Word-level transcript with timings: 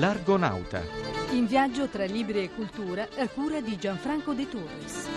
L'Argonauta. 0.00 0.80
In 1.32 1.44
viaggio 1.44 1.86
tra 1.88 2.06
libri 2.06 2.42
e 2.44 2.50
cultura 2.54 3.06
a 3.18 3.28
cura 3.28 3.60
di 3.60 3.76
Gianfranco 3.76 4.32
De 4.32 4.48
Torres. 4.48 5.08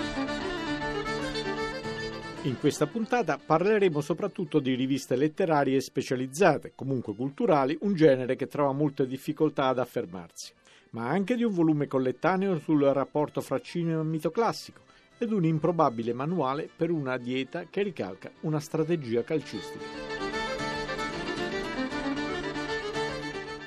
In 2.42 2.60
questa 2.60 2.86
puntata 2.86 3.40
parleremo 3.44 4.02
soprattutto 4.02 4.60
di 4.60 4.76
riviste 4.76 5.16
letterarie 5.16 5.80
specializzate, 5.80 6.74
comunque 6.76 7.16
culturali, 7.16 7.78
un 7.80 7.96
genere 7.96 8.36
che 8.36 8.50
trova 8.50 8.74
molte 8.74 9.08
difficoltà 9.08 9.68
ad 9.68 9.80
affermarsi, 9.80 10.52
ma 10.90 11.08
anche 11.08 11.38
di 11.38 11.46
un 11.46 11.54
volume 11.54 11.88
collettaneo 11.88 12.60
sul 12.60 12.84
rapporto 12.84 13.40
fra 13.40 13.62
cinema 13.62 14.02
e 14.02 14.06
mito 14.06 14.32
classico 14.32 14.82
ed 15.18 15.32
un 15.32 15.46
improbabile 15.46 16.12
manuale 16.12 16.68
per 16.76 16.92
una 16.92 17.16
dieta 17.16 17.68
che 17.70 17.84
ricalca 17.84 18.30
una 18.42 18.60
strategia 18.60 19.24
calcistica. 19.24 20.13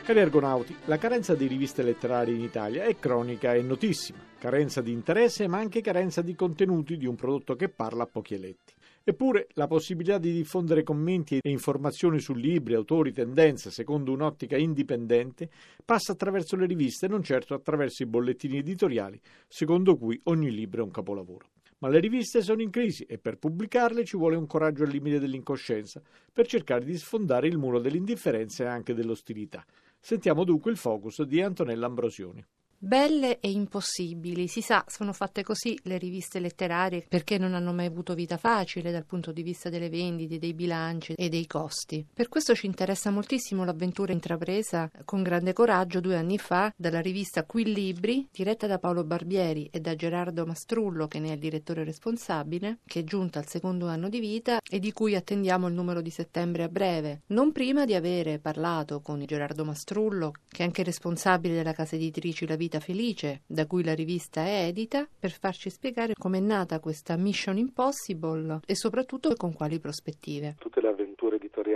Cari 0.07 0.21
argonauti, 0.21 0.73
la 0.85 0.99
carenza 0.99 1.35
di 1.35 1.49
riviste 1.49 1.83
letterarie 1.83 2.33
in 2.33 2.41
Italia 2.41 2.85
è 2.85 2.97
cronica 2.97 3.55
e 3.55 3.63
notissima. 3.63 4.21
Carenza 4.39 4.81
di 4.81 4.93
interesse, 4.93 5.49
ma 5.49 5.59
anche 5.59 5.81
carenza 5.81 6.23
di 6.23 6.37
contenuti 6.37 6.97
di 6.97 7.07
un 7.07 7.17
prodotto 7.17 7.57
che 7.57 7.69
parla 7.69 8.05
a 8.05 8.07
pochi 8.07 8.35
eletti. 8.35 8.73
Eppure 9.03 9.49
la 9.55 9.67
possibilità 9.67 10.19
di 10.19 10.31
diffondere 10.33 10.85
commenti 10.85 11.41
e 11.43 11.51
informazioni 11.51 12.21
su 12.21 12.35
libri, 12.35 12.75
autori, 12.75 13.11
tendenze 13.11 13.73
secondo 13.73 14.13
un'ottica 14.13 14.57
indipendente 14.57 15.51
passa 15.85 16.13
attraverso 16.13 16.55
le 16.55 16.67
riviste, 16.67 17.09
non 17.09 17.25
certo 17.25 17.55
attraverso 17.55 18.05
i 18.05 18.07
bollettini 18.07 18.59
editoriali, 18.59 19.21
secondo 19.49 19.97
cui 19.97 20.21
ogni 20.27 20.53
libro 20.53 20.83
è 20.83 20.85
un 20.85 20.93
capolavoro. 20.93 21.49
Ma 21.79 21.89
le 21.89 21.99
riviste 21.99 22.43
sono 22.43 22.63
in 22.63 22.71
crisi 22.71 23.03
e 23.03 23.19
per 23.19 23.39
pubblicarle 23.39 24.05
ci 24.05 24.17
vuole 24.17 24.37
un 24.37 24.47
coraggio 24.47 24.85
al 24.85 24.91
limite 24.91 25.19
dell'incoscienza, 25.19 26.01
per 26.33 26.47
cercare 26.47 26.85
di 26.85 26.97
sfondare 26.97 27.49
il 27.49 27.59
muro 27.59 27.81
dell'indifferenza 27.81 28.63
e 28.63 28.69
anche 28.69 28.95
dell'ostilità. 28.95 29.65
Sentiamo 30.07 30.45
dunque 30.45 30.71
il 30.71 30.77
focus 30.77 31.23
di 31.25 31.43
Antonella 31.43 31.87
Ambrosioni. 31.87 32.41
Belle 32.87 33.41
e 33.41 33.51
impossibili, 33.51 34.47
si 34.47 34.61
sa, 34.61 34.85
sono 34.87 35.13
fatte 35.13 35.43
così 35.43 35.77
le 35.83 35.99
riviste 35.99 36.39
letterarie 36.39 37.05
perché 37.09 37.37
non 37.37 37.53
hanno 37.55 37.73
mai 37.73 37.87
avuto 37.87 38.15
vita 38.15 38.37
facile 38.37 38.93
dal 38.93 39.05
punto 39.05 39.33
di 39.33 39.43
vista 39.43 39.69
delle 39.69 39.89
vendite, 39.89 40.39
dei 40.39 40.55
bilanci 40.55 41.15
e 41.15 41.29
dei 41.29 41.49
costi. 41.49 42.07
Per 42.15 42.29
questo 42.29 42.55
ci 42.55 42.67
interessa 42.67 43.11
moltissimo 43.11 43.65
l'avventura 43.65 44.13
intrapresa 44.13 44.89
con 45.05 45.25
grande 45.25 45.53
coraggio 45.53 45.99
due 45.99 46.15
anni 46.15 46.39
fa 46.39 46.73
dalla 46.77 47.01
rivista 47.01 47.43
Qui 47.43 47.65
Libri, 47.75 48.29
diretta 48.31 48.69
da 48.69 48.79
Paolo 48.79 49.03
Barbieri 49.03 49.69
e 49.73 49.81
da 49.81 49.97
Gerardo 49.97 50.47
Mastrullo, 50.47 51.09
che 51.09 51.19
ne 51.19 51.31
è 51.31 51.33
il 51.33 51.41
direttore 51.41 51.83
responsabile, 51.83 52.79
che 52.87 53.01
è 53.01 53.03
giunta 53.03 53.41
al 53.41 53.49
secondo 53.49 53.89
anno 53.89 54.09
di 54.09 54.21
vita 54.21 54.61
e 54.61 54.79
di 54.79 54.93
cui 54.93 55.17
attendiamo 55.17 55.67
il 55.67 55.75
numero 55.75 56.01
di 56.01 56.11
settembre 56.11 56.63
a 56.63 56.69
breve. 56.69 57.23
Non 57.31 57.51
prima 57.51 57.85
di 57.85 57.95
avere 57.95 58.39
parlato 58.39 59.01
con 59.01 59.25
Gerardo 59.27 59.65
Mastrullo, 59.65 60.31
che 60.49 60.63
è 60.63 60.67
anche 60.67 60.85
responsabile 60.85 61.57
della 61.57 61.73
casa 61.73 61.97
editrice 61.97 62.47
La 62.47 62.55
Vita 62.55 62.75
Vita 62.77 62.81
Felice, 62.81 63.43
da 63.47 63.67
cui 63.67 63.83
la 63.83 63.95
rivista 63.95 64.45
è 64.45 64.67
edita, 64.67 65.07
per 65.19 65.31
farci 65.31 65.71
spiegare 65.71 66.13
com'è 66.15 66.41
nata 66.41 66.81
questa 66.81 67.17
Mission 67.17 67.57
Impossible 67.57 68.61
e 68.67 68.75
soprattutto 68.75 69.35
con 69.35 69.55
quali 69.55 69.79
prospettive. 69.79 70.57
Tutte 70.59 70.81
le 70.81 70.89
avventure 70.89 71.06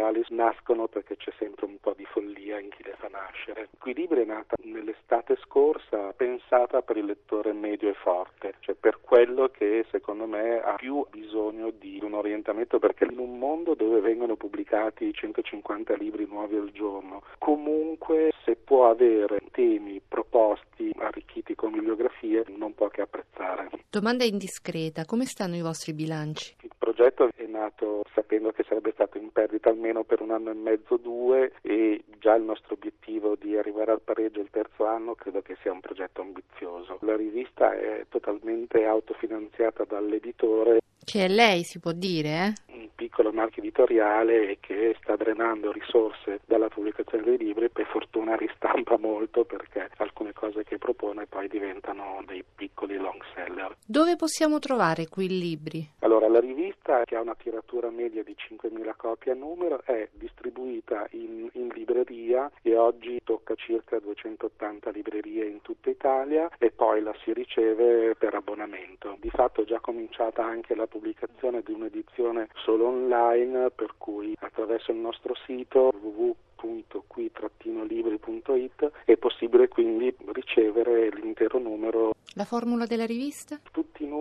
editoriali 0.00 0.24
nascono 0.30 0.88
perché 0.88 1.16
c'è 1.16 1.32
sempre 1.38 1.66
un 1.66 1.78
po' 1.78 1.94
di 1.96 2.04
follia 2.06 2.58
in 2.58 2.70
chi 2.70 2.82
le 2.82 2.94
fa 2.98 3.08
nascere. 3.08 3.68
Equilibrio 3.74 4.22
è 4.22 4.26
nata 4.26 4.56
nell'estate 4.62 5.36
scorsa, 5.42 6.12
pensata 6.12 6.82
per 6.82 6.96
il 6.96 7.04
lettore 7.04 7.52
medio 7.52 7.90
e 7.90 7.94
forte, 7.94 8.54
cioè 8.60 8.74
per 8.74 9.00
quello 9.00 9.48
che 9.48 9.84
secondo 9.90 10.26
me 10.26 10.60
ha 10.60 10.74
più 10.74 11.04
bisogno 11.10 11.70
di 11.70 12.00
un 12.02 12.14
orientamento 12.14 12.78
perché 12.78 13.06
in 13.10 13.18
un 13.18 13.38
mondo 13.38 13.74
dove 13.74 14.00
vengono 14.00 14.36
pubblicati 14.36 15.12
150 15.12 15.94
libri 15.94 16.26
nuovi 16.26 16.56
al 16.56 16.70
giorno, 16.72 17.22
comunque 17.38 18.32
se 18.44 18.56
può 18.56 18.88
avere 18.88 19.40
temi 19.50 20.00
proposti 20.06 20.90
arricchiti 20.96 21.54
con 21.54 21.72
bibliografie 21.72 22.44
non 22.56 22.74
può 22.74 22.88
che 22.88 23.02
apprezzare. 23.02 23.68
Domanda 23.90 24.24
indiscreta, 24.24 25.04
come 25.04 25.24
stanno 25.26 25.56
i 25.56 25.60
vostri 25.60 25.92
bilanci? 25.92 26.56
Progetto 26.80 27.28
è 27.36 27.44
nato 27.44 28.04
sapendo 28.14 28.52
che 28.52 28.64
sarebbe 28.66 28.92
stato 28.92 29.18
in 29.18 29.30
perdita 29.32 29.68
almeno 29.68 30.02
per 30.02 30.22
un 30.22 30.30
anno 30.30 30.48
e 30.48 30.54
mezzo, 30.54 30.96
due 30.96 31.52
e 31.60 32.02
già 32.18 32.34
il 32.34 32.42
nostro 32.42 32.72
obiettivo 32.72 33.36
di 33.38 33.54
arrivare 33.54 33.90
al 33.90 34.00
pareggio 34.00 34.40
il 34.40 34.48
terzo 34.50 34.86
anno 34.86 35.14
credo 35.14 35.42
che 35.42 35.58
sia 35.60 35.72
un 35.72 35.80
progetto 35.80 36.22
ambizioso. 36.22 36.96
La 37.02 37.16
rivista 37.16 37.78
è 37.78 38.06
totalmente 38.08 38.86
autofinanziata 38.86 39.84
dall'editore. 39.84 40.78
Che 41.04 41.22
è 41.22 41.28
lei 41.28 41.64
si 41.64 41.80
può 41.80 41.92
dire, 41.92 42.28
eh? 42.46 42.69
Piccolo 43.00 43.32
marchio 43.32 43.62
editoriale 43.62 44.58
che 44.60 44.94
sta 45.00 45.16
drenando 45.16 45.72
risorse 45.72 46.40
dalla 46.44 46.68
pubblicazione 46.68 47.24
dei 47.24 47.38
libri, 47.38 47.70
per 47.70 47.86
fortuna 47.86 48.36
ristampa 48.36 48.98
molto 48.98 49.44
perché 49.44 49.88
alcune 49.96 50.34
cose 50.34 50.64
che 50.64 50.76
propone 50.76 51.24
poi 51.24 51.48
diventano 51.48 52.22
dei 52.26 52.44
piccoli 52.54 52.98
long 52.98 53.22
seller. 53.34 53.74
Dove 53.86 54.16
possiamo 54.16 54.58
trovare 54.58 55.08
qui 55.08 55.24
i 55.24 55.38
libri? 55.38 55.88
Allora, 56.00 56.28
la 56.28 56.40
rivista 56.40 57.02
che 57.04 57.16
ha 57.16 57.22
una 57.22 57.34
tiratura 57.34 57.88
media 57.88 58.22
di 58.22 58.36
5.000 58.36 58.92
copie 58.96 59.32
a 59.32 59.34
numero 59.34 59.80
è 59.84 60.06
distribuita 60.12 61.06
in, 61.12 61.48
in 61.52 61.68
libreria 61.68 62.50
e 62.60 62.76
oggi 62.76 63.18
tocca 63.24 63.54
circa 63.54 63.98
280 63.98 64.90
librerie 64.90 65.46
in 65.46 65.62
tutta 65.62 65.88
Italia 65.88 66.50
e 66.58 66.70
poi 66.70 67.00
la 67.00 67.14
si 67.24 67.32
riceve 67.32 68.14
per 68.16 68.34
abbonamento. 68.34 69.16
Di 69.20 69.30
fatto 69.30 69.62
è 69.62 69.64
già 69.64 69.80
cominciata 69.80 70.44
anche 70.44 70.74
la 70.74 70.86
pubblicazione 70.86 71.62
di 71.62 71.72
un'edizione 71.72 72.48
solo 72.56 72.88
online 72.90 73.70
per 73.70 73.94
cui 73.96 74.36
attraverso 74.38 74.92
il 74.92 74.98
nostro 74.98 75.34
sito 75.46 75.90
www.qui-libri.it 76.00 78.90
è 79.04 79.16
possibile 79.16 79.68
quindi 79.68 80.14
ricevere 80.32 81.08
l'intero 81.10 81.58
numero. 81.58 82.12
La 82.34 82.44
formula 82.44 82.86
della 82.86 83.06
rivista? 83.06 83.58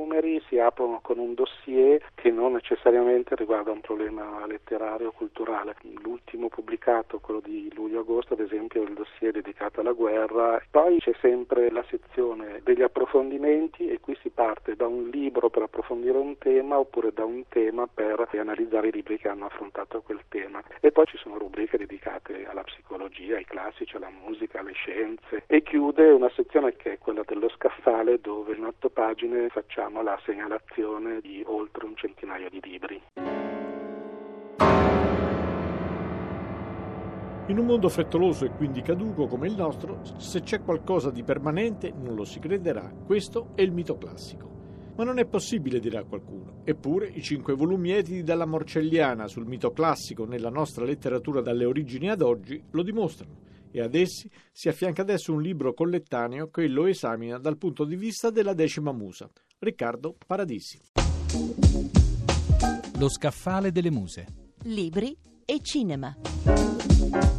Numeri 0.10 0.42
si 0.48 0.58
aprono 0.58 1.02
con 1.04 1.20
un 1.20 1.36
dossier 1.36 2.04
che 2.16 2.32
non 2.32 2.54
necessariamente 2.54 3.36
riguarda 3.36 3.70
un 3.70 3.80
problema 3.80 4.44
letterario 4.48 5.10
o 5.10 5.12
culturale. 5.12 5.76
L'ultimo 6.02 6.48
pubblicato, 6.48 7.20
quello 7.20 7.42
di 7.42 7.72
luglio-agosto, 7.76 8.34
ad 8.34 8.40
esempio, 8.40 8.82
è 8.82 8.88
il 8.88 8.96
dossier 8.96 9.32
dedicato 9.32 9.82
alla 9.82 9.92
guerra. 9.92 10.60
Poi 10.72 10.98
c'è 10.98 11.14
sempre 11.22 11.70
la 11.70 11.86
sezione 11.90 12.62
degli 12.64 12.82
approfondimenti 12.82 13.88
e 13.88 14.00
qui 14.00 14.18
si 14.20 14.30
parte 14.30 14.76
da 14.76 14.88
un 14.88 15.10
libro 15.10 15.52
per 15.52 15.62
approfondire 15.62 16.18
un 16.18 16.40
tema 16.40 16.80
oppure 16.80 17.14
da 17.14 17.24
un 17.24 17.44
tema 17.48 17.86
per 17.86 18.28
analizzare 18.32 18.88
i 18.88 18.92
libri 18.92 19.20
che 19.20 19.28
hanno 19.28 19.46
affrontato 19.46 20.02
quel 20.02 20.24
tema. 20.30 20.64
E 20.80 20.92
poi 20.92 21.06
ci 21.06 21.18
sono 21.18 21.38
rubriche 21.38 21.78
dedicate 21.78 22.48
alla 22.48 22.64
psicologia, 22.64 23.36
ai 23.36 23.46
classici, 23.46 23.96
alla 23.96 24.10
musica, 24.10 24.60
alle 24.60 24.74
scienze 24.74 25.44
e 25.46 25.62
chiude 25.62 26.10
una 26.10 26.32
sezione 26.36 26.76
che 26.76 26.94
è 26.94 26.98
quella 26.98 27.22
dello 27.26 27.50
scaffale 27.50 28.20
dove 28.20 28.56
in 28.56 28.66
otto 28.66 28.90
pagine 28.90 29.50
facciamo 29.50 29.99
la 30.02 30.20
segnalazione 30.26 31.20
di 31.22 31.44
oltre 31.46 31.86
un 31.86 31.96
centinaio 31.96 32.50
di 32.50 32.60
libri. 32.62 33.02
In 37.48 37.58
un 37.58 37.66
mondo 37.66 37.90
frettoloso 37.90 38.46
e 38.46 38.52
quindi 38.52 38.84
caduco 38.84 39.26
come 39.26 39.48
il 39.48 39.56
nostro, 39.56 40.02
se 40.18 40.42
c'è 40.42 40.62
qualcosa 40.62 41.10
di 41.10 41.24
permanente 41.24 41.92
non 41.92 42.14
lo 42.14 42.24
si 42.24 42.40
crederà. 42.40 42.94
Questo 43.06 43.54
è 43.56 43.62
il 43.62 43.72
mito 43.72 43.98
classico. 43.98 44.48
Ma 44.96 45.04
non 45.04 45.18
è 45.18 45.26
possibile, 45.26 45.80
dirà 45.80 46.04
qualcuno. 46.04 46.62
Eppure 46.64 47.08
i 47.08 47.24
cinque 47.24 47.56
volumi 47.56 47.92
editi 47.92 48.22
dalla 48.22 48.46
Morcelliana 48.46 49.28
sul 49.28 49.48
mito 49.48 49.72
classico 49.72 50.26
nella 50.26 50.50
nostra 50.50 50.86
letteratura 50.86 51.42
dalle 51.42 51.66
origini 51.66 52.10
ad 52.10 52.22
oggi 52.22 52.62
lo 52.70 52.84
dimostrano. 52.84 53.48
E 53.72 53.82
ad 53.82 53.96
essi 53.96 54.30
si 54.52 54.70
affianca 54.70 55.02
adesso 55.02 55.34
un 55.34 55.42
libro 55.42 55.74
collettaneo 55.74 56.50
che 56.50 56.68
lo 56.68 56.86
esamina 56.86 57.40
dal 57.40 57.58
punto 57.58 57.84
di 57.84 57.96
vista 57.96 58.30
della 58.30 58.54
decima 58.54 58.92
musa, 58.92 59.28
Riccardo 59.62 60.16
Paradisi. 60.26 60.80
Lo 62.98 63.10
scaffale 63.10 63.74
delle 63.74 63.92
muse. 63.92 64.26
Libri 64.64 65.18
e 65.44 65.60
cinema. 65.62 66.16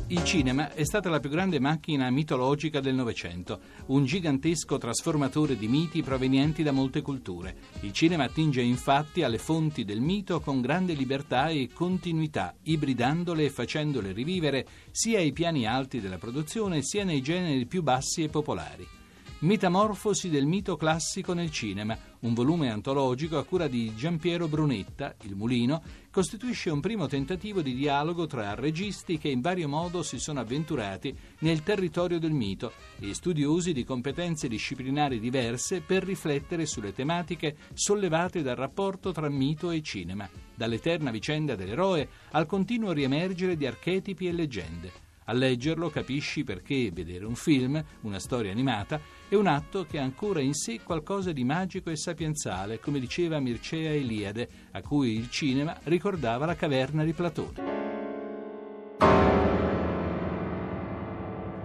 Il 0.09 0.23
cinema 0.25 0.71
è 0.75 0.85
stata 0.85 1.09
la 1.09 1.19
più 1.19 1.31
grande 1.31 1.59
macchina 1.61 2.11
mitologica 2.11 2.81
del 2.81 2.94
Novecento, 2.94 3.61
un 3.87 4.05
gigantesco 4.05 4.77
trasformatore 4.77 5.56
di 5.56 5.67
miti 5.67 6.03
provenienti 6.03 6.62
da 6.62 6.73
molte 6.73 7.00
culture. 7.00 7.56
Il 7.81 7.93
cinema 7.93 8.25
attinge 8.25 8.61
infatti 8.61 9.23
alle 9.23 9.39
fonti 9.39 9.87
del 9.87 10.03
mito 10.03 10.41
con 10.41 10.61
grande 10.61 10.93
libertà 10.93 11.49
e 11.49 11.71
continuità, 11.73 12.55
ibridandole 12.65 13.47
e 13.47 13.50
facendole 13.50 14.12
rivivere 14.12 14.67
sia 14.91 15.21
ai 15.21 15.33
piani 15.33 15.67
alti 15.67 16.03
della 16.03 16.19
produzione 16.19 16.83
sia 16.83 17.03
nei 17.03 17.23
generi 17.23 17.65
più 17.65 17.83
bassi 17.83 18.23
e 18.23 18.29
popolari. 18.29 18.87
Metamorfosi 19.43 20.29
del 20.29 20.44
mito 20.44 20.77
classico 20.77 21.33
nel 21.33 21.50
cinema, 21.50 21.97
un 22.20 22.34
volume 22.34 22.70
antologico 22.70 23.38
a 23.38 23.44
cura 23.44 23.67
di 23.67 23.94
Giampiero 23.94 24.46
Brunetta, 24.46 25.14
Il 25.22 25.37
Mulino, 25.37 25.82
costituisce 26.11 26.70
un 26.70 26.81
primo 26.81 27.06
tentativo 27.06 27.62
di 27.62 27.75
dialogo 27.75 28.26
tra 28.26 28.55
registi 28.55 29.17
che 29.17 29.28
in 29.28 29.40
vario 29.40 29.69
modo 29.69 30.02
si 30.02 30.19
sono 30.19 30.40
avventurati 30.40 31.17
nel 31.38 31.62
territorio 31.62 32.19
del 32.19 32.32
mito 32.32 32.72
e 32.99 33.14
studiosi 33.14 33.72
di 33.72 33.84
competenze 33.84 34.49
disciplinari 34.49 35.19
diverse 35.19 35.81
per 35.81 36.05
riflettere 36.05 36.67
sulle 36.67 36.93
tematiche 36.93 37.56
sollevate 37.72 38.43
dal 38.43 38.56
rapporto 38.56 39.12
tra 39.12 39.28
mito 39.28 39.70
e 39.70 39.81
cinema, 39.81 40.28
dall'eterna 40.55 41.11
vicenda 41.11 41.55
dell'eroe 41.55 42.08
al 42.32 42.46
continuo 42.46 42.93
riemergere 42.93 43.56
di 43.56 43.67
archetipi 43.67 44.26
e 44.26 44.32
leggende. 44.32 44.93
A 45.25 45.32
leggerlo 45.32 45.90
capisci 45.90 46.43
perché 46.43 46.90
vedere 46.93 47.25
un 47.25 47.37
film, 47.37 47.82
una 48.00 48.19
storia 48.19 48.50
animata, 48.50 49.00
è 49.31 49.37
un 49.37 49.47
atto 49.47 49.87
che 49.88 50.00
ha 50.00 50.03
ancora 50.03 50.41
in 50.41 50.55
sé 50.55 50.81
qualcosa 50.82 51.31
di 51.31 51.44
magico 51.44 51.88
e 51.88 51.97
sapienziale, 51.97 52.81
come 52.81 52.99
diceva 52.99 53.38
Mircea 53.38 53.93
Eliade, 53.93 54.49
a 54.73 54.82
cui 54.82 55.17
il 55.17 55.31
cinema 55.31 55.79
ricordava 55.85 56.47
la 56.47 56.56
caverna 56.56 57.05
di 57.05 57.12
Platone. 57.12 57.80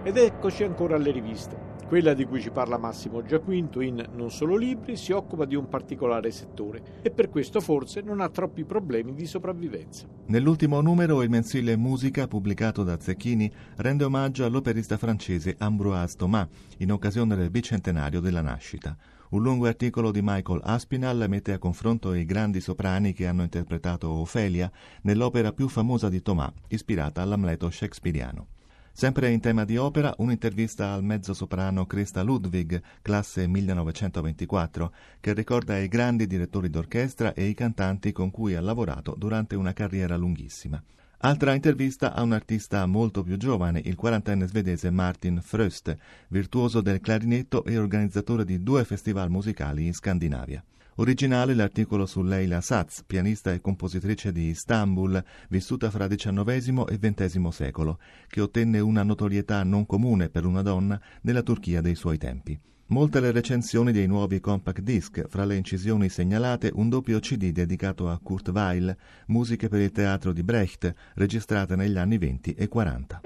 Ed 0.06 0.18
eccoci 0.18 0.62
ancora 0.62 0.94
alle 0.94 1.10
riviste. 1.10 1.58
Quella 1.88 2.14
di 2.14 2.26
cui 2.26 2.40
ci 2.40 2.52
parla 2.52 2.78
Massimo 2.78 3.24
Giaquinto 3.24 3.80
in 3.80 4.08
Non 4.12 4.30
solo 4.30 4.54
libri 4.54 4.96
si 4.96 5.10
occupa 5.10 5.44
di 5.46 5.56
un 5.56 5.68
particolare 5.68 6.30
settore 6.30 7.00
e 7.02 7.10
per 7.10 7.28
questo 7.28 7.60
forse 7.60 8.02
non 8.02 8.20
ha 8.20 8.28
troppi 8.28 8.62
problemi 8.62 9.14
di 9.14 9.26
sopravvivenza. 9.26 10.06
Nell'ultimo 10.26 10.80
numero 10.80 11.22
il 11.22 11.28
mensile 11.28 11.74
Musica, 11.74 12.28
pubblicato 12.28 12.84
da 12.84 13.00
Zecchini, 13.00 13.52
rende 13.78 14.04
omaggio 14.04 14.44
all'operista 14.44 14.96
francese 14.96 15.56
Ambroise 15.58 16.14
Thomas 16.16 16.46
in 16.78 16.92
occasione 16.92 17.34
del 17.34 17.50
bicentenario 17.50 18.20
della 18.20 18.42
nascita. 18.42 18.96
Un 19.30 19.42
lungo 19.42 19.66
articolo 19.66 20.12
di 20.12 20.20
Michael 20.22 20.60
Aspinall 20.62 21.26
mette 21.26 21.52
a 21.52 21.58
confronto 21.58 22.14
i 22.14 22.24
grandi 22.24 22.60
soprani 22.60 23.12
che 23.12 23.26
hanno 23.26 23.42
interpretato 23.42 24.08
Ofelia 24.08 24.70
nell'opera 25.02 25.52
più 25.52 25.66
famosa 25.66 26.08
di 26.08 26.22
Thomas, 26.22 26.52
ispirata 26.68 27.22
all'Amleto 27.22 27.68
shakespeariano. 27.70 28.54
Sempre 28.98 29.30
in 29.30 29.40
tema 29.40 29.66
di 29.66 29.76
opera, 29.76 30.14
un'intervista 30.16 30.94
al 30.94 31.04
mezzosoprano 31.04 31.84
Krista 31.84 32.22
Ludwig, 32.22 32.80
classe 33.02 33.46
1924, 33.46 34.90
che 35.20 35.34
ricorda 35.34 35.76
i 35.76 35.86
grandi 35.86 36.26
direttori 36.26 36.70
d'orchestra 36.70 37.34
e 37.34 37.44
i 37.44 37.52
cantanti 37.52 38.12
con 38.12 38.30
cui 38.30 38.54
ha 38.54 38.60
lavorato 38.62 39.14
durante 39.14 39.54
una 39.54 39.74
carriera 39.74 40.16
lunghissima. 40.16 40.82
Altra 41.18 41.52
intervista 41.52 42.14
a 42.14 42.22
un 42.22 42.32
artista 42.32 42.86
molto 42.86 43.22
più 43.22 43.36
giovane, 43.36 43.82
il 43.84 43.96
quarantenne 43.96 44.46
svedese 44.46 44.88
Martin 44.88 45.42
Fröst, 45.44 45.94
virtuoso 46.28 46.80
del 46.80 47.00
clarinetto 47.00 47.66
e 47.66 47.76
organizzatore 47.76 48.46
di 48.46 48.62
due 48.62 48.82
festival 48.86 49.28
musicali 49.28 49.84
in 49.84 49.92
Scandinavia. 49.92 50.64
Originale 50.98 51.52
l'articolo 51.52 52.06
su 52.06 52.22
Leila 52.22 52.62
Satz, 52.62 53.02
pianista 53.06 53.52
e 53.52 53.60
compositrice 53.60 54.32
di 54.32 54.48
Istanbul, 54.48 55.22
vissuta 55.50 55.90
fra 55.90 56.06
XIX 56.06 56.84
e 56.88 56.98
XX 56.98 57.48
secolo, 57.48 57.98
che 58.26 58.40
ottenne 58.40 58.78
una 58.80 59.02
notorietà 59.02 59.62
non 59.62 59.84
comune 59.84 60.30
per 60.30 60.46
una 60.46 60.62
donna 60.62 60.98
nella 61.22 61.42
Turchia 61.42 61.82
dei 61.82 61.96
suoi 61.96 62.16
tempi. 62.16 62.58
Molte 62.88 63.20
le 63.20 63.30
recensioni 63.30 63.92
dei 63.92 64.06
nuovi 64.06 64.40
compact 64.40 64.80
disc, 64.80 65.26
fra 65.28 65.44
le 65.44 65.56
incisioni 65.56 66.08
segnalate 66.08 66.70
un 66.72 66.88
doppio 66.88 67.18
CD 67.18 67.50
dedicato 67.50 68.08
a 68.08 68.18
Kurt 68.18 68.48
Weill, 68.48 68.96
musiche 69.26 69.68
per 69.68 69.80
il 69.80 69.90
teatro 69.90 70.32
di 70.32 70.42
Brecht, 70.42 70.94
registrate 71.16 71.76
negli 71.76 71.98
anni 71.98 72.16
20 72.16 72.54
e 72.54 72.68
40. 72.68 73.25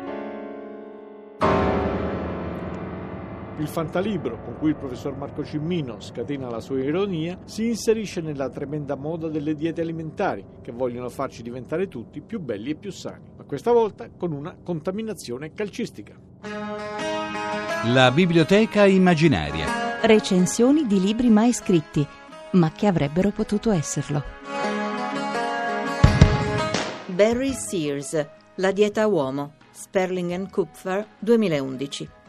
Il 3.60 3.68
fantalibro, 3.68 4.40
con 4.42 4.56
cui 4.56 4.70
il 4.70 4.74
professor 4.74 5.14
Marco 5.14 5.44
Cimmino 5.44 6.00
scatena 6.00 6.48
la 6.48 6.60
sua 6.60 6.78
ironia, 6.78 7.38
si 7.44 7.66
inserisce 7.66 8.22
nella 8.22 8.48
tremenda 8.48 8.94
moda 8.94 9.28
delle 9.28 9.54
diete 9.54 9.82
alimentari, 9.82 10.42
che 10.62 10.72
vogliono 10.72 11.10
farci 11.10 11.42
diventare 11.42 11.86
tutti 11.86 12.22
più 12.22 12.40
belli 12.40 12.70
e 12.70 12.74
più 12.76 12.90
sani, 12.90 13.32
ma 13.36 13.44
questa 13.44 13.70
volta 13.70 14.08
con 14.16 14.32
una 14.32 14.56
contaminazione 14.64 15.52
calcistica. 15.52 16.14
La 17.92 18.10
biblioteca 18.10 18.86
immaginaria. 18.86 20.00
Recensioni 20.00 20.86
di 20.86 20.98
libri 20.98 21.28
mai 21.28 21.52
scritti, 21.52 22.04
ma 22.52 22.72
che 22.72 22.86
avrebbero 22.86 23.28
potuto 23.28 23.70
esserlo. 23.72 24.22
Barry 27.08 27.52
Sears, 27.52 28.26
La 28.54 28.72
dieta 28.72 29.06
uomo, 29.06 29.52
Sperling 29.70 30.48
Kupfer, 30.48 31.06
2011. 31.18 32.19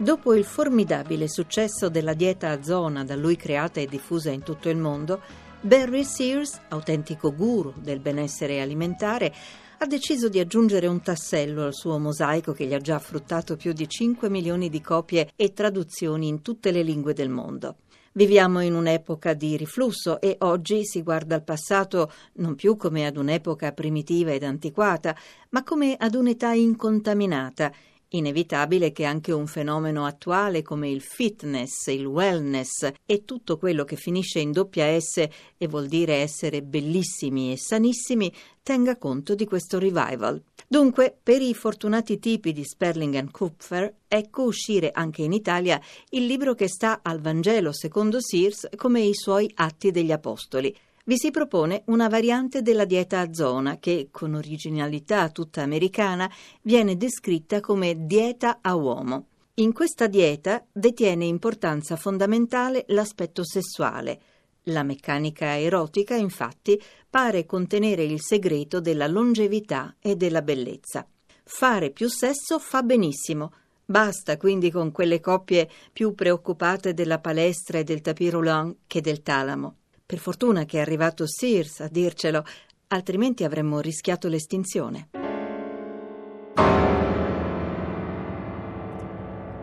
Dopo 0.00 0.34
il 0.34 0.44
formidabile 0.44 1.28
successo 1.28 1.90
della 1.90 2.14
dieta 2.14 2.48
a 2.48 2.62
zona 2.62 3.04
da 3.04 3.14
lui 3.14 3.36
creata 3.36 3.80
e 3.80 3.86
diffusa 3.86 4.30
in 4.30 4.42
tutto 4.42 4.70
il 4.70 4.78
mondo, 4.78 5.20
Barry 5.60 6.04
Sears, 6.04 6.58
autentico 6.68 7.34
guru 7.34 7.74
del 7.76 8.00
benessere 8.00 8.62
alimentare, 8.62 9.30
ha 9.76 9.84
deciso 9.84 10.30
di 10.30 10.38
aggiungere 10.38 10.86
un 10.86 11.02
tassello 11.02 11.64
al 11.64 11.74
suo 11.74 11.98
mosaico 11.98 12.54
che 12.54 12.64
gli 12.64 12.72
ha 12.72 12.80
già 12.80 12.98
fruttato 12.98 13.56
più 13.56 13.74
di 13.74 13.86
5 13.86 14.30
milioni 14.30 14.70
di 14.70 14.80
copie 14.80 15.32
e 15.36 15.52
traduzioni 15.52 16.28
in 16.28 16.40
tutte 16.40 16.70
le 16.70 16.82
lingue 16.82 17.12
del 17.12 17.28
mondo. 17.28 17.76
Viviamo 18.12 18.60
in 18.62 18.74
un'epoca 18.74 19.34
di 19.34 19.54
riflusso 19.58 20.18
e 20.18 20.36
oggi 20.40 20.86
si 20.86 21.02
guarda 21.02 21.34
al 21.34 21.44
passato 21.44 22.10
non 22.36 22.54
più 22.54 22.76
come 22.76 23.04
ad 23.04 23.18
un'epoca 23.18 23.72
primitiva 23.72 24.32
ed 24.32 24.44
antiquata, 24.44 25.14
ma 25.50 25.62
come 25.62 25.94
ad 25.94 26.14
un'età 26.14 26.54
incontaminata 26.54 27.70
Inevitabile 28.12 28.90
che 28.90 29.04
anche 29.04 29.30
un 29.30 29.46
fenomeno 29.46 30.04
attuale 30.04 30.62
come 30.62 30.90
il 30.90 31.00
fitness, 31.00 31.86
il 31.86 32.06
wellness 32.06 32.90
e 33.06 33.24
tutto 33.24 33.56
quello 33.56 33.84
che 33.84 33.94
finisce 33.94 34.40
in 34.40 34.50
doppia 34.50 34.98
S 34.98 35.28
e 35.56 35.68
vuol 35.68 35.86
dire 35.86 36.14
essere 36.14 36.60
bellissimi 36.62 37.52
e 37.52 37.56
sanissimi 37.56 38.32
tenga 38.64 38.96
conto 38.96 39.36
di 39.36 39.44
questo 39.44 39.78
revival. 39.78 40.42
Dunque, 40.66 41.16
per 41.22 41.40
i 41.40 41.54
fortunati 41.54 42.18
tipi 42.18 42.52
di 42.52 42.64
Sperling 42.64 43.14
and 43.14 43.30
Kupfer, 43.30 43.94
ecco 44.08 44.42
uscire 44.42 44.90
anche 44.92 45.22
in 45.22 45.32
Italia 45.32 45.80
il 46.08 46.26
libro 46.26 46.54
che 46.54 46.68
sta 46.68 47.00
al 47.02 47.20
Vangelo 47.20 47.72
secondo 47.72 48.20
Sears 48.20 48.68
come 48.74 49.02
i 49.02 49.14
suoi 49.14 49.48
Atti 49.54 49.92
degli 49.92 50.10
Apostoli 50.10 50.76
vi 51.10 51.18
si 51.18 51.32
propone 51.32 51.82
una 51.86 52.06
variante 52.06 52.62
della 52.62 52.84
dieta 52.84 53.18
a 53.18 53.32
zona 53.32 53.78
che, 53.80 54.10
con 54.12 54.34
originalità 54.34 55.28
tutta 55.30 55.60
americana, 55.60 56.30
viene 56.62 56.96
descritta 56.96 57.58
come 57.58 58.06
dieta 58.06 58.60
a 58.60 58.76
uomo. 58.76 59.26
In 59.54 59.72
questa 59.72 60.06
dieta 60.06 60.64
detiene 60.70 61.24
importanza 61.24 61.96
fondamentale 61.96 62.84
l'aspetto 62.90 63.44
sessuale. 63.44 64.20
La 64.66 64.84
meccanica 64.84 65.58
erotica, 65.58 66.14
infatti, 66.14 66.80
pare 67.10 67.44
contenere 67.44 68.04
il 68.04 68.20
segreto 68.22 68.80
della 68.80 69.08
longevità 69.08 69.96
e 69.98 70.14
della 70.14 70.42
bellezza. 70.42 71.04
Fare 71.42 71.90
più 71.90 72.08
sesso 72.08 72.60
fa 72.60 72.84
benissimo. 72.84 73.52
Basta 73.84 74.36
quindi 74.36 74.70
con 74.70 74.92
quelle 74.92 75.18
coppie 75.18 75.68
più 75.92 76.14
preoccupate 76.14 76.94
della 76.94 77.18
palestra 77.18 77.78
e 77.78 77.82
del 77.82 78.00
tapis 78.00 78.30
roulant 78.30 78.76
che 78.86 79.00
del 79.00 79.22
talamo. 79.22 79.74
Per 80.10 80.18
fortuna 80.18 80.64
che 80.64 80.78
è 80.78 80.80
arrivato 80.80 81.24
Sears 81.24 81.82
a 81.82 81.88
dircelo, 81.88 82.42
altrimenti 82.88 83.44
avremmo 83.44 83.78
rischiato 83.78 84.26
l'estinzione. 84.26 85.10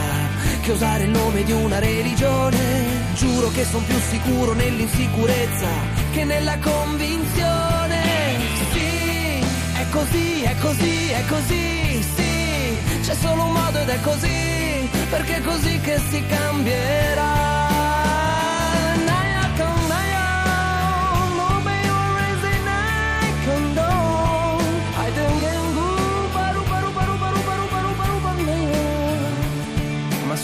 che 0.62 0.72
usare 0.72 1.04
il 1.04 1.10
nome 1.10 1.44
di 1.44 1.52
una 1.52 1.78
religione. 1.78 3.04
Giuro 3.14 3.48
che 3.50 3.64
sono 3.64 3.84
più 3.86 3.98
sicuro 3.98 4.54
nell'insicurezza 4.54 5.68
che 6.12 6.24
nella 6.24 6.58
convinzione. 6.58 8.02
Sì, 8.72 9.40
è 9.78 9.86
così, 9.90 10.42
è 10.42 10.56
così, 10.60 11.10
è 11.10 11.24
così, 11.28 12.02
sì. 12.02 13.00
C'è 13.02 13.14
solo 13.14 13.44
un 13.44 13.52
modo 13.52 13.78
ed 13.78 13.88
è 13.88 14.00
così 14.00 14.55
perché 15.10 15.36
è 15.36 15.40
così 15.42 15.80
che 15.80 15.98
si 15.98 16.26
cambierà. 16.26 17.46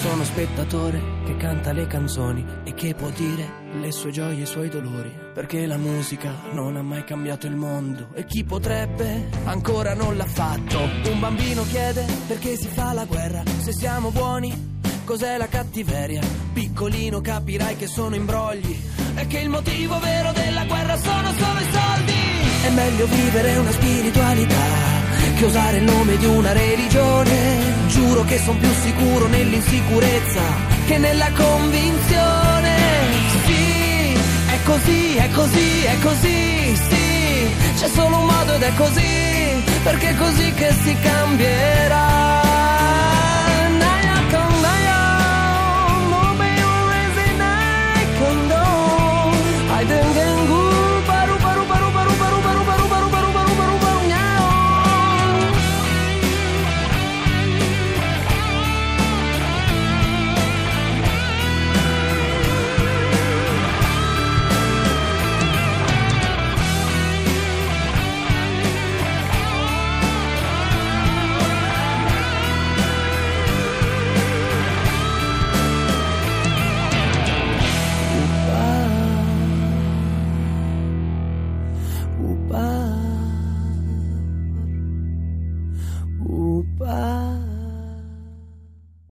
sono 0.03 0.25
spettatore 0.25 1.01
che 1.25 1.37
canta 1.37 1.73
le 1.73 1.87
canzoni 1.87 2.45
e 2.65 2.75
che 2.75 2.93
può 2.93 3.09
dire 3.11 3.71
le 3.83 3.91
sue 3.91 4.13
gioie 4.13 4.39
e 4.39 4.43
i 4.43 4.47
suoi 4.47 4.69
dolori. 4.69 5.13
Perché 5.35 5.67
la 5.67 5.77
musica 5.77 6.33
non 6.53 6.77
ha 6.77 6.83
mai 6.83 7.05
cambiato 7.05 7.47
il 7.47 7.57
mondo 7.57 8.09
e 8.15 8.25
chi 8.25 8.45
potrebbe 8.45 9.29
ancora 9.45 9.95
non 9.95 10.17
l'ha 10.17 10.27
fatto. 10.27 10.79
Un 11.11 11.19
bambino 11.19 11.65
chiede 11.65 12.07
perché 12.29 12.57
si 12.57 12.69
fa 12.69 12.93
la 12.93 13.05
guerra 13.05 13.43
se 13.59 13.73
siamo 13.73 14.11
buoni. 14.11 14.71
Cos'è 15.05 15.37
la 15.37 15.49
cattiveria? 15.49 16.21
Piccolino 16.53 17.21
capirai 17.21 17.77
che 17.77 17.89
sono 17.89 18.15
imbrogli 18.15 18.81
e 19.17 19.27
che 19.27 19.41
il 19.41 19.49
motivo 19.49 19.99
vero 19.99 20.31
della 20.33 20.65
guerra 20.65 20.97
sono 20.97 21.33
solo 21.33 21.59
i 21.59 21.73
soldi. 21.73 22.13
È 22.65 22.71
meglio 22.71 23.07
vivere 23.07 23.57
una 23.57 23.73
spiritualità 23.73 24.65
che 25.37 25.45
usare 25.45 25.79
il 25.79 25.85
nome 25.85 26.17
di 26.17 26.27
una 26.27 26.53
religione. 26.53 27.81
Giuro 27.89 28.23
che 28.23 28.39
sono 28.39 28.59
più 28.59 28.73
sicuro 28.73 29.27
nell'insicurezza 29.27 30.41
che 30.87 30.99
nella 30.99 31.31
convinzione. 31.33 32.62
È 34.63 34.65
così, 34.65 35.17
è 35.17 35.29
così, 35.31 35.83
è 35.83 35.99
così, 35.99 36.77
sì, 36.77 37.51
c'è 37.75 37.89
solo 37.89 38.19
un 38.19 38.27
modo 38.27 38.55
ed 38.55 38.63
è 38.63 38.73
così, 38.77 39.65
perché 39.83 40.11
è 40.11 40.15
così 40.15 40.53
che 40.53 40.73
si 40.85 40.97
cambierà. 41.01 42.52